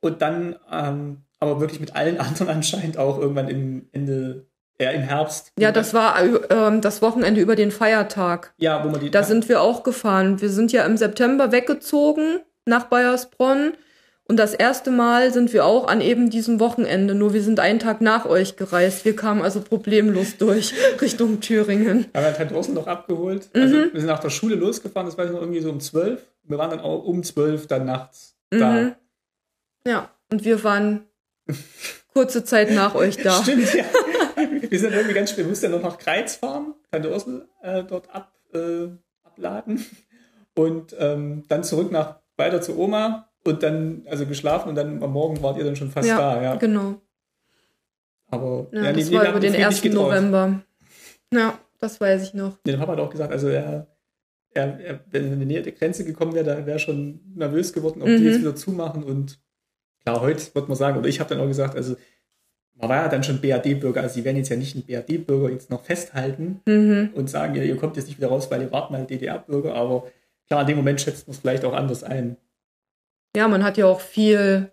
[0.00, 4.46] Und dann ähm, aber wirklich mit allen anderen anscheinend auch irgendwann im Ende,
[4.80, 5.52] ja, im Herbst.
[5.58, 8.52] Ja, das war äh, das Wochenende über den Feiertag.
[8.56, 9.10] Ja, wo man die.
[9.10, 10.40] Da sind wir auch gefahren.
[10.40, 13.74] Wir sind ja im September weggezogen nach Bayersbronn.
[14.26, 17.78] Und das erste Mal sind wir auch an eben diesem Wochenende, nur wir sind einen
[17.78, 19.04] Tag nach euch gereist.
[19.04, 22.06] Wir kamen also problemlos durch Richtung Thüringen.
[22.14, 23.50] Haben wir Tante Ursel noch abgeholt.
[23.52, 23.90] Also mhm.
[23.92, 26.22] wir sind nach der Schule losgefahren, das war noch irgendwie so um zwölf.
[26.42, 28.58] Wir waren dann auch um zwölf dann nachts mhm.
[28.58, 28.96] da.
[29.86, 31.04] Ja, und wir waren
[32.14, 33.42] kurze Zeit nach euch da.
[33.42, 33.84] Stimmt, ja.
[34.70, 35.44] Wir sind irgendwie ganz spät.
[35.44, 38.88] Wir mussten ja noch nach Kreiz fahren, Tante Ursel äh, dort ab, äh,
[39.22, 39.84] abladen
[40.54, 45.12] und ähm, dann zurück nach weiter zu Oma und dann also geschlafen und dann am
[45.12, 46.42] Morgen wart ihr dann schon fast ja, da.
[46.42, 47.00] Ja, genau.
[48.28, 49.84] Aber ja, ja das war über den 1.
[49.84, 50.62] November.
[51.32, 52.58] Ja, das weiß ich noch.
[52.66, 53.86] Der Papa hat auch gesagt, also er,
[54.52, 57.72] er, er wenn er in die Nähe der Grenze gekommen wäre, da wäre schon nervös
[57.72, 58.18] geworden, ob mhm.
[58.18, 59.40] die jetzt wieder zumachen und
[60.02, 61.96] klar, heute wird man sagen, oder ich habe dann auch gesagt, also
[62.88, 65.70] man war ja dann schon BRD-Bürger, also sie werden jetzt ja nicht einen BRD-Bürger jetzt
[65.70, 67.10] noch festhalten mhm.
[67.14, 70.04] und sagen, ja, ihr kommt jetzt nicht wieder raus, weil ihr wart mal DDR-Bürger, aber
[70.46, 72.36] klar, in dem Moment schätzt man es vielleicht auch anders ein.
[73.36, 74.70] Ja, man hat ja auch viel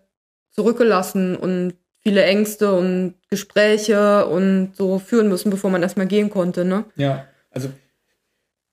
[0.50, 6.64] zurückgelassen und viele Ängste und Gespräche und so führen müssen, bevor man erstmal gehen konnte,
[6.64, 6.84] ne?
[6.96, 7.70] Ja, also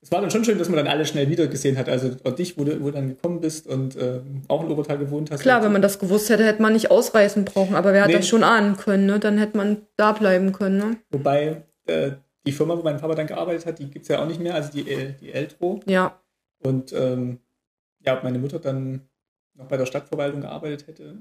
[0.02, 1.88] es war dann schon schön, dass man dann alle schnell wieder gesehen hat.
[1.88, 4.98] Also und dich, wo du, wo du dann gekommen bist und äh, auch in Obertal
[4.98, 5.40] gewohnt hast.
[5.40, 7.74] Klar, wenn man das gewusst hätte, hätte man nicht ausreißen brauchen.
[7.74, 8.16] Aber wer hat nee.
[8.16, 9.06] das schon ahnen können?
[9.06, 9.20] Ne?
[9.20, 10.78] Dann hätte man da bleiben können.
[10.78, 10.96] Ne?
[11.10, 12.12] Wobei äh,
[12.46, 14.54] die Firma, wo mein Papa dann gearbeitet hat, die gibt es ja auch nicht mehr.
[14.54, 15.80] Also die, äh, die Eltro.
[15.84, 16.18] Ja.
[16.62, 17.40] Und ähm,
[18.04, 19.02] ja, ob meine Mutter dann
[19.54, 21.18] noch bei der Stadtverwaltung gearbeitet hätte.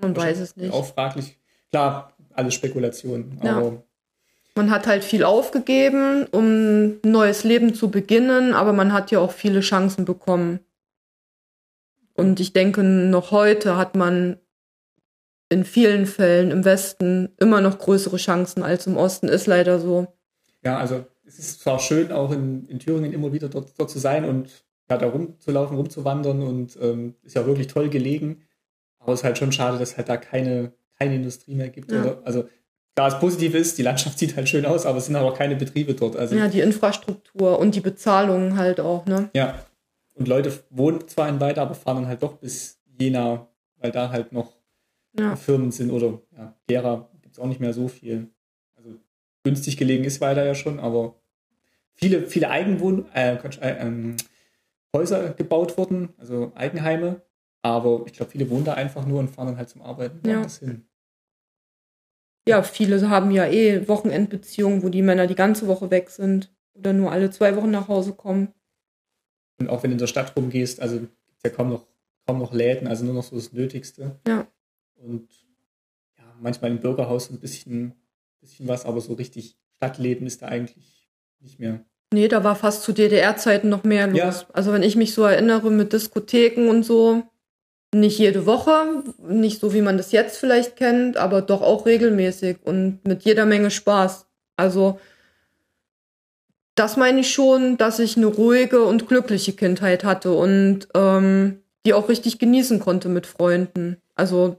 [0.00, 0.72] Man weiß es nicht.
[0.72, 1.38] Auch fraglich.
[1.70, 3.38] Klar, alles Spekulation.
[3.42, 3.58] Ja.
[3.58, 3.82] Aber
[4.58, 9.20] man hat halt viel aufgegeben, um ein neues Leben zu beginnen, aber man hat ja
[9.20, 10.58] auch viele Chancen bekommen.
[12.14, 14.36] Und ich denke, noch heute hat man
[15.48, 20.08] in vielen Fällen im Westen immer noch größere Chancen als im Osten, ist leider so.
[20.64, 24.00] Ja, also es ist zwar schön, auch in, in Thüringen immer wieder dort, dort zu
[24.00, 24.50] sein und
[24.90, 28.42] ja, da rumzulaufen, rumzuwandern und ähm, ist ja wirklich toll gelegen.
[28.98, 31.92] Aber es ist halt schon schade, dass halt da keine, keine Industrie mehr gibt.
[31.92, 32.00] Ja.
[32.00, 32.48] Oder, also
[32.98, 35.56] klar, das Positive ist, die Landschaft sieht halt schön aus, aber es sind auch keine
[35.56, 36.16] Betriebe dort.
[36.16, 39.30] Also, ja, die Infrastruktur und die Bezahlung halt auch, ne?
[39.34, 39.58] Ja.
[40.14, 44.10] Und Leute wohnen zwar in Weida, aber fahren dann halt doch bis Jena, weil da
[44.10, 44.52] halt noch
[45.16, 45.36] ja.
[45.36, 48.28] Firmen sind oder ja, Gera gibt es auch nicht mehr so viel.
[48.74, 48.90] Also
[49.44, 51.14] günstig gelegen ist Weida ja schon, aber
[51.94, 54.16] viele, viele Eigenwohn äh, äh, ähm,
[54.92, 57.22] Häuser gebaut wurden, also Eigenheime.
[57.62, 60.44] Aber ich glaube, viele wohnen da einfach nur und fahren dann halt zum Arbeiten ja.
[60.48, 60.87] hin
[62.48, 66.92] ja, viele haben ja eh Wochenendbeziehungen, wo die Männer die ganze Woche weg sind oder
[66.92, 68.54] nur alle zwei Wochen nach Hause kommen.
[69.58, 71.86] Und auch wenn du in der Stadt rumgehst, also gibt es ja kaum noch,
[72.26, 74.18] kaum noch Läden, also nur noch so das Nötigste.
[74.26, 74.46] Ja.
[74.96, 75.28] Und
[76.16, 77.94] ja, manchmal im Bürgerhaus ein bisschen,
[78.40, 81.08] bisschen was, aber so richtig Stadtleben ist da eigentlich
[81.40, 81.84] nicht mehr.
[82.12, 84.16] Nee, da war fast zu DDR-Zeiten noch mehr los.
[84.18, 84.46] Ja.
[84.52, 87.24] Also wenn ich mich so erinnere mit Diskotheken und so,
[87.94, 92.58] nicht jede Woche, nicht so wie man das jetzt vielleicht kennt, aber doch auch regelmäßig
[92.64, 94.26] und mit jeder Menge Spaß.
[94.56, 95.00] Also
[96.74, 101.94] das meine ich schon, dass ich eine ruhige und glückliche Kindheit hatte und ähm, die
[101.94, 103.96] auch richtig genießen konnte mit Freunden.
[104.14, 104.56] Also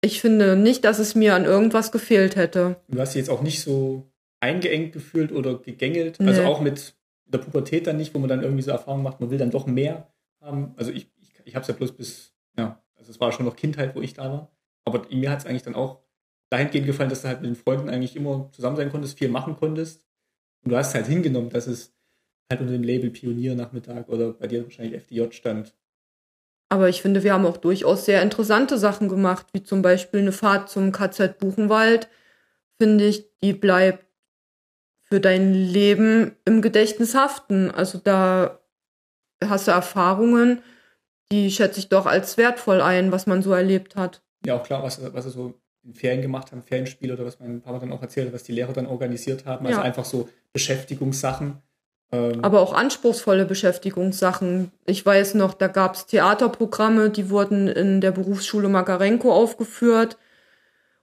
[0.00, 2.76] ich finde nicht, dass es mir an irgendwas gefehlt hätte.
[2.88, 4.06] Du hast dich jetzt auch nicht so
[4.40, 6.38] eingeengt gefühlt oder gegängelt, also nee.
[6.38, 6.94] also auch mit
[7.26, 9.66] der Pubertät dann nicht, wo man dann irgendwie so Erfahrungen macht, man will dann doch
[9.66, 10.08] mehr
[10.40, 10.74] haben.
[10.76, 12.35] Also ich, ich, ich habe es ja bloß bis
[13.06, 14.52] also es war schon noch Kindheit, wo ich da war.
[14.84, 16.00] Aber mir hat es eigentlich dann auch
[16.50, 19.56] dahingehend gefallen, dass du halt mit den Freunden eigentlich immer zusammen sein konntest, viel machen
[19.56, 20.04] konntest.
[20.64, 21.94] Und du hast halt hingenommen, dass es
[22.50, 25.74] halt unter dem Label Pioniernachmittag oder bei dir wahrscheinlich FDJ stand.
[26.68, 30.32] Aber ich finde, wir haben auch durchaus sehr interessante Sachen gemacht, wie zum Beispiel eine
[30.32, 32.08] Fahrt zum KZ Buchenwald.
[32.80, 34.04] Finde ich, die bleibt
[35.02, 37.70] für dein Leben im Gedächtnis haften.
[37.70, 38.60] Also da
[39.44, 40.60] hast du Erfahrungen,
[41.32, 44.22] die schätze ich doch als wertvoll ein, was man so erlebt hat.
[44.44, 47.60] Ja, auch klar, was, was sie so in Ferien gemacht haben, Ferienspiele oder was mein
[47.60, 49.66] Papa dann auch erzählt hat, was die Lehrer dann organisiert haben.
[49.66, 49.84] Also ja.
[49.84, 51.62] einfach so Beschäftigungssachen.
[52.12, 54.72] Ähm Aber auch anspruchsvolle Beschäftigungssachen.
[54.84, 60.16] Ich weiß noch, da gab es Theaterprogramme, die wurden in der Berufsschule Makarenko aufgeführt.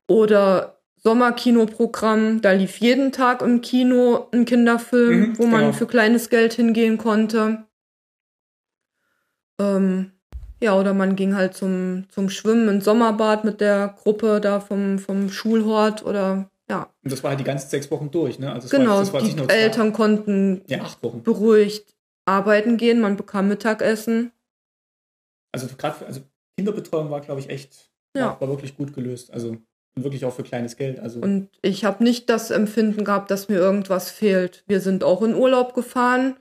[0.07, 5.73] Oder Sommerkinoprogramm, da lief jeden Tag im Kino ein Kinderfilm, mhm, wo man genau.
[5.73, 7.63] für kleines Geld hingehen konnte.
[9.59, 10.11] Ähm,
[10.61, 14.97] ja, oder man ging halt zum, zum Schwimmen ins Sommerbad mit der Gruppe da vom,
[14.99, 16.89] vom Schulhort oder Ja.
[17.03, 18.51] Und das war halt die ganzen sechs Wochen durch, ne?
[18.51, 21.21] Also Genau, war, das war jetzt die nur zwei- Eltern konnten Ja, acht Wochen.
[21.23, 24.31] beruhigt arbeiten gehen, man bekam Mittagessen.
[25.51, 26.21] Also gerade also
[26.57, 28.27] Kinderbetreuung war, glaube ich, echt, Ja.
[28.27, 29.31] war, war wirklich gut gelöst.
[29.33, 29.57] Also
[29.95, 30.99] und wirklich auch für kleines Geld.
[30.99, 34.63] Also Und ich habe nicht das Empfinden gehabt, dass mir irgendwas fehlt.
[34.65, 36.37] Wir sind auch in Urlaub gefahren.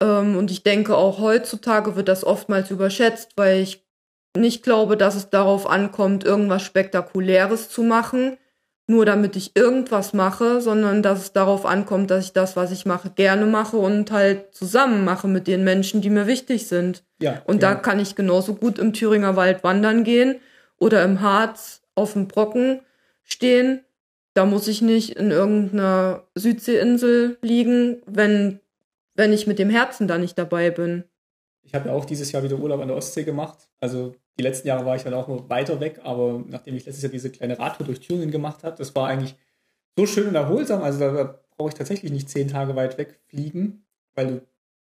[0.00, 3.84] Ähm, und ich denke, auch heutzutage wird das oftmals überschätzt, weil ich
[4.36, 8.36] nicht glaube, dass es darauf ankommt, irgendwas Spektakuläres zu machen,
[8.86, 12.86] nur damit ich irgendwas mache, sondern dass es darauf ankommt, dass ich das, was ich
[12.86, 17.04] mache, gerne mache und halt zusammen mache mit den Menschen, die mir wichtig sind.
[17.20, 17.42] ja.
[17.44, 17.82] Und da genau.
[17.82, 20.36] kann ich genauso gut im Thüringer Wald wandern gehen
[20.78, 22.80] oder im Harz auf dem Brocken
[23.24, 23.84] stehen.
[24.32, 28.60] Da muss ich nicht in irgendeiner Südseeinsel liegen, wenn,
[29.18, 31.04] wenn ich mit dem Herzen da nicht dabei bin.
[31.62, 33.68] Ich habe ja auch dieses Jahr wieder Urlaub an der Ostsee gemacht.
[33.80, 37.02] Also die letzten Jahre war ich halt auch nur weiter weg, aber nachdem ich letztes
[37.02, 39.34] Jahr diese kleine Radtour durch Thüringen gemacht habe, das war eigentlich
[39.98, 40.82] so schön und erholsam.
[40.82, 44.42] Also da, brauche ich tatsächlich nicht zehn Tage weit wegfliegen, weil du,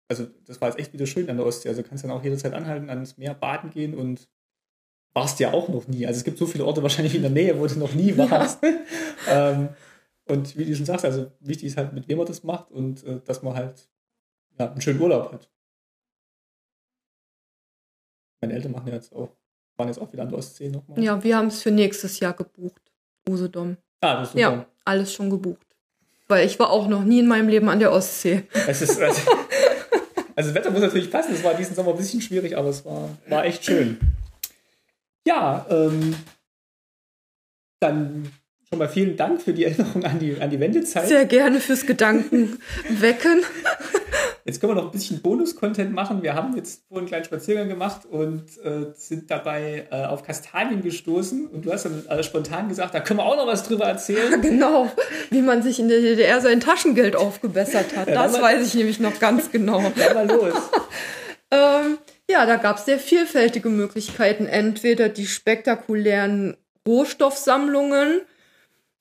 [0.08, 1.68] also das war jetzt echt wieder schön an der Ostsee.
[1.68, 4.28] Also du kannst dann auch jederzeit anhalten, ans Meer baden gehen und
[5.12, 6.04] warst ja auch noch nie.
[6.04, 8.58] Also es gibt so viele Orte wahrscheinlich in der Nähe, wo du noch nie warst.
[9.28, 9.68] ähm,
[10.26, 13.04] und wie du schon sagst, also wichtig ist halt, mit wem man das macht und
[13.04, 13.88] äh, dass man halt
[14.58, 15.50] ja, einen schönen Urlaub hat.
[18.40, 19.30] Meine Eltern machen jetzt auch,
[19.76, 21.02] waren jetzt auch wieder an der Ostsee nochmal.
[21.02, 22.82] Ja, wir haben es für nächstes Jahr gebucht.
[23.28, 23.76] Usedom.
[24.00, 24.40] Ah, das ist super.
[24.40, 25.66] Ja, alles schon gebucht.
[26.28, 28.44] Weil ich war auch noch nie in meinem Leben an der Ostsee.
[28.52, 29.30] Es ist, also,
[30.36, 31.34] also das Wetter muss natürlich passen.
[31.34, 33.98] Es war diesen Sommer ein bisschen schwierig, aber es war, war echt schön.
[35.26, 36.16] Ja, ähm,
[37.80, 38.30] dann
[38.74, 41.06] schon mal vielen Dank für die Erinnerung an die, an die Wendezeit.
[41.06, 42.58] Sehr gerne fürs Gedanken
[42.88, 43.44] wecken.
[44.44, 46.24] Jetzt können wir noch ein bisschen Bonus-Content machen.
[46.24, 50.82] Wir haben jetzt vorhin einen kleinen Spaziergang gemacht und äh, sind dabei äh, auf Kastanien
[50.82, 51.46] gestoßen.
[51.46, 54.40] Und du hast dann äh, spontan gesagt, da können wir auch noch was drüber erzählen.
[54.42, 54.90] Genau,
[55.30, 58.08] wie man sich in der DDR sein Taschengeld aufgebessert hat.
[58.08, 59.80] Ja, das weiß ich nämlich noch ganz genau.
[59.96, 60.54] Dann mal los.
[61.50, 64.46] Ähm, ja, da gab es sehr vielfältige Möglichkeiten.
[64.46, 66.56] Entweder die spektakulären
[66.88, 68.22] Rohstoffsammlungen,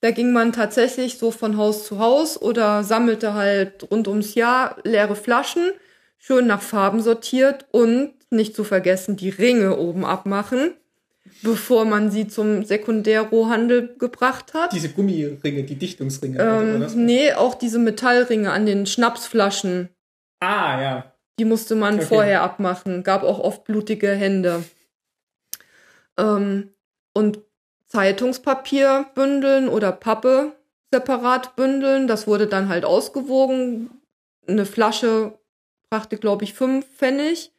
[0.04, 4.76] da ging man tatsächlich so von Haus zu Haus oder sammelte halt rund ums Jahr
[4.84, 5.72] leere Flaschen,
[6.18, 10.74] schön nach Farben sortiert und nicht zu vergessen die Ringe oben abmachen,
[11.40, 14.74] bevor man sie zum Sekundärrohhandel gebracht hat.
[14.74, 16.38] Diese Gummiringe, die Dichtungsringe.
[16.38, 19.88] Ähm, nee, auch diese Metallringe an den Schnapsflaschen.
[20.40, 21.14] Ah, ja.
[21.38, 22.04] Die musste man Okay.
[22.04, 23.04] vorher abmachen.
[23.04, 24.64] Gab auch oft blutige Hände.
[26.18, 26.74] Ähm,
[27.14, 27.38] und
[27.94, 30.52] Zeitungspapier bündeln oder Pappe
[30.92, 32.08] separat bündeln.
[32.08, 33.88] Das wurde dann halt ausgewogen.
[34.48, 35.38] Eine Flasche
[35.90, 37.52] brachte, glaube ich, fünf Pfennig.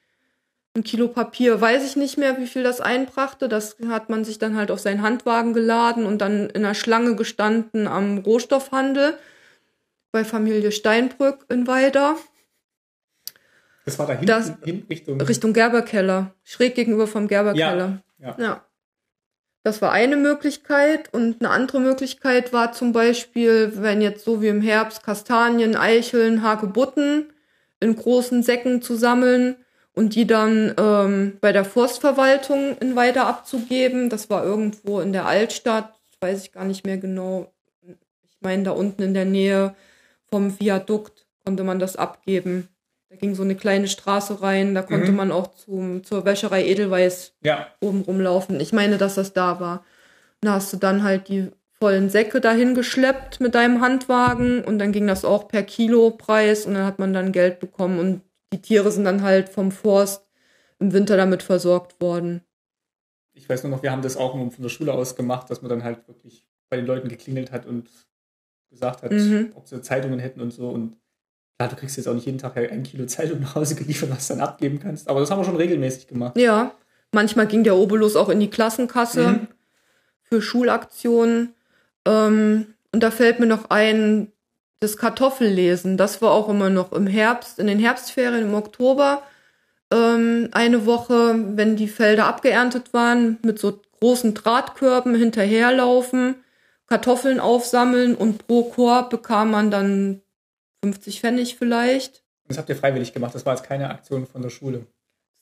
[0.76, 3.48] Ein Kilo Papier weiß ich nicht mehr, wie viel das einbrachte.
[3.48, 7.15] Das hat man sich dann halt auf seinen Handwagen geladen und dann in einer Schlange
[7.15, 9.17] gestanden am Rohstoffhandel
[10.12, 12.15] bei Familie Steinbrück in Weida.
[13.86, 15.21] Das war da hinten, Das- hin Richtung.
[15.21, 18.02] Richtung Gerberkeller, schräg gegenüber vom Gerberkeller.
[18.17, 18.36] Ja.
[18.38, 18.65] Ja.
[19.65, 24.47] Das war eine Möglichkeit und eine andere Möglichkeit war zum Beispiel, wenn jetzt so wie
[24.47, 27.34] im Herbst Kastanien, Eicheln, Hagebutten
[27.80, 29.56] in großen Säcken zu sammeln
[29.95, 34.12] und die dann ähm, bei der Forstverwaltung in Weiter abzugeben.
[34.12, 37.51] Das war irgendwo in der Altstadt, weiß ich gar nicht mehr genau.
[37.88, 39.73] Ich meine, da unten in der Nähe
[40.30, 42.69] vom Viadukt konnte man das abgeben.
[43.15, 45.17] Da ging so eine kleine Straße rein, da konnte Mhm.
[45.17, 47.67] man auch zum, zur Wäscherei Edelweiß ja.
[47.80, 48.60] oben rumlaufen.
[48.60, 49.86] Ich meine, dass das da war.
[50.41, 51.49] Da hast du dann halt die
[51.80, 56.73] vollen Säcke dahin geschleppt mit deinem Handwagen und dann ging das auch per Kilopreis und
[56.73, 60.25] dann hat man dann Geld bekommen und die Tiere sind dann halt vom Forst
[60.80, 62.41] im Winter damit versorgt worden.
[63.34, 65.69] Ich weiß nur noch, wir haben das auch von der Schule aus gemacht, dass man
[65.69, 67.89] dann halt wirklich bei den Leuten geklingelt hat und
[68.69, 69.51] gesagt hat, Mhm.
[69.56, 70.69] ob sie Zeitungen hätten und so.
[70.69, 70.97] Und
[71.57, 74.27] klar, du kriegst jetzt auch nicht jeden Tag ein Kilo Zeitung nach Hause geliefert, was
[74.27, 75.07] du dann abgeben kannst.
[75.09, 76.37] Aber das haben wir schon regelmäßig gemacht.
[76.37, 76.71] Ja,
[77.11, 79.47] manchmal ging der Obolus auch in die Klassenkasse Mhm.
[80.23, 81.53] für Schulaktionen.
[82.05, 84.31] Ähm, und da fällt mir noch ein,
[84.79, 85.97] das Kartoffellesen.
[85.97, 89.21] Das war auch immer noch im Herbst, in den Herbstferien im Oktober.
[89.91, 96.35] Ähm, eine Woche, wenn die Felder abgeerntet waren, mit so großen Drahtkörben hinterherlaufen,
[96.87, 100.21] Kartoffeln aufsammeln und pro Korb bekam man dann
[100.86, 102.24] 50 Pfennig vielleicht.
[102.48, 103.34] Das habt ihr freiwillig gemacht.
[103.34, 104.86] Das war jetzt keine Aktion von der Schule.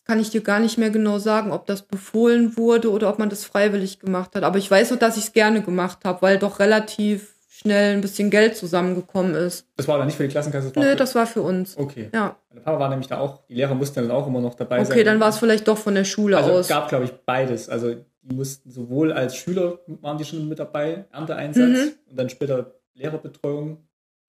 [0.06, 3.30] kann ich dir gar nicht mehr genau sagen, ob das befohlen wurde oder ob man
[3.30, 4.44] das freiwillig gemacht hat.
[4.44, 8.02] Aber ich weiß nur, dass ich es gerne gemacht habe, weil doch relativ schnell ein
[8.02, 9.68] bisschen Geld zusammengekommen ist.
[9.78, 10.72] Das war dann nicht für die Klassenkasse.
[10.72, 11.78] Das Nö, für- das war für uns.
[11.78, 12.10] Okay.
[12.14, 12.36] Ja.
[12.54, 14.92] Mein Papa war nämlich da auch, die Lehrer mussten dann auch immer noch dabei sein.
[14.94, 16.60] Okay, dann war es vielleicht doch von der Schule Also aus.
[16.62, 17.70] es gab, glaube ich, beides.
[17.70, 21.92] Also die mussten sowohl als Schüler waren die schon mit dabei, Ernteeinsatz mhm.
[22.10, 23.78] und dann später Lehrerbetreuung.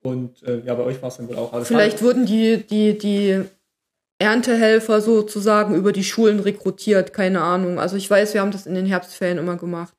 [0.05, 1.53] Und äh, ja, bei euch war es dann wohl auch.
[1.53, 3.43] Also Vielleicht wurden die, die, die
[4.19, 7.79] Erntehelfer sozusagen über die Schulen rekrutiert, keine Ahnung.
[7.79, 9.95] Also ich weiß, wir haben das in den Herbstferien immer gemacht.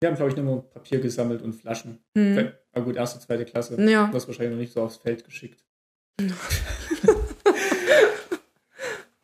[0.00, 2.02] Wir haben, glaube ich, nur Papier gesammelt und Flaschen.
[2.14, 2.52] Mhm.
[2.72, 3.80] Aber gut, erste, zweite Klasse.
[3.82, 4.06] Ja.
[4.06, 5.62] Du hast wahrscheinlich noch nicht so aufs Feld geschickt.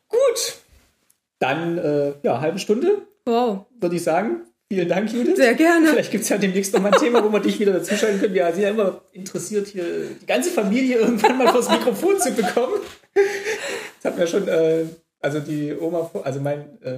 [0.07, 0.57] gut.
[1.39, 3.07] Dann, äh, ja, halbe Stunde.
[3.25, 3.65] Wow.
[3.79, 4.46] Würde ich sagen.
[4.69, 5.37] Vielen Dank, Judith.
[5.37, 5.87] Sehr gerne.
[5.87, 8.33] Vielleicht gibt es ja demnächst noch mal ein Thema, wo wir dich wieder dazuschalten können.
[8.33, 9.85] Wir sind ja immer interessiert, hier
[10.21, 12.81] die ganze Familie irgendwann mal vors Mikrofon zu bekommen.
[13.13, 14.85] Das hatten wir schon, äh,
[15.21, 16.91] also die Oma, also mein, äh,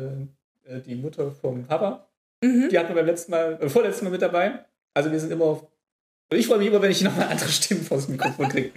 [0.66, 2.08] äh, die Mutter vom Papa,
[2.42, 2.70] mhm.
[2.70, 4.66] die hatten wir beim letzten Mal, äh, vorletzten Mal mit dabei.
[4.96, 5.62] Also wir sind immer,
[6.34, 8.72] ich freue mich immer, wenn ich noch mal andere Stimmen vors Mikrofon kriege.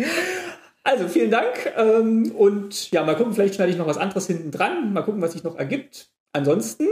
[0.85, 4.50] Also vielen Dank ähm, und ja, mal gucken, vielleicht schneide ich noch was anderes hinten
[4.50, 4.92] dran.
[4.92, 6.11] Mal gucken, was sich noch ergibt.
[6.33, 6.87] Ansonsten,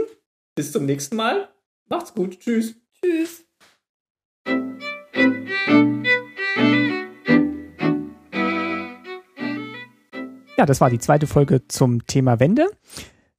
[0.55, 1.49] bis zum nächsten Mal.
[1.91, 2.39] Macht's gut.
[2.39, 2.75] Tschüss.
[2.93, 3.45] Tschüss.
[10.57, 12.67] Ja, das war die zweite Folge zum Thema Wende.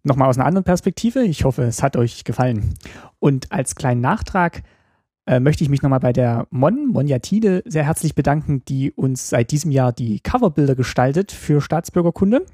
[0.03, 1.23] Nochmal aus einer anderen Perspektive.
[1.23, 2.75] Ich hoffe, es hat euch gefallen.
[3.21, 4.63] Und als kleinen Nachtrag
[5.27, 9.51] äh, möchte ich mich nochmal bei der Mon, Monjatide, sehr herzlich bedanken, die uns seit
[9.51, 12.45] diesem Jahr die Coverbilder gestaltet für Staatsbürgerkunde.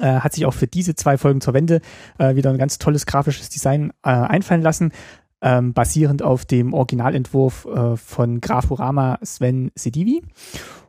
[0.00, 1.80] Äh, hat sich auch für diese zwei Folgen zur Wende
[2.18, 4.92] äh, wieder ein ganz tolles grafisches Design äh, einfallen lassen,
[5.42, 10.22] ähm, basierend auf dem Originalentwurf äh, von Grafurama Sven Sedivi.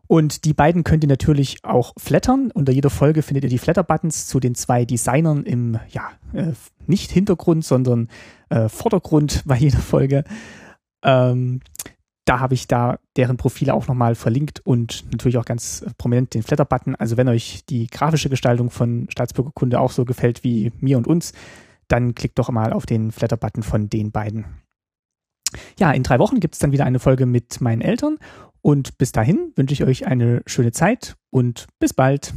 [0.08, 2.52] Und die beiden könnt ihr natürlich auch flattern.
[2.54, 6.54] Unter jeder Folge findet ihr die Flatter-Buttons zu den zwei Designern im, ja, äh,
[6.88, 8.10] nicht Hintergrund, sondern
[8.50, 10.24] äh, Vordergrund bei jeder Folge.
[11.04, 11.62] Ähm,
[12.26, 16.44] da habe ich da deren Profile auch nochmal verlinkt und natürlich auch ganz prominent den
[16.44, 16.96] Flatter-Button.
[16.96, 21.34] Also wenn euch die grafische Gestaltung von Staatsbürgerkunde auch so gefällt wie mir und uns,
[21.88, 24.46] dann klickt doch mal auf den Flatter-Button von den beiden.
[25.78, 28.18] Ja, in drei Wochen gibt es dann wieder eine Folge mit meinen Eltern
[28.62, 32.34] und bis dahin wünsche ich euch eine schöne Zeit und bis bald.